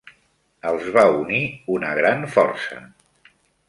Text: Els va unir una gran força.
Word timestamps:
Els 0.69 0.87
va 0.95 1.03
unir 1.19 1.43
una 1.77 1.93
gran 2.03 2.29
força. 2.39 2.85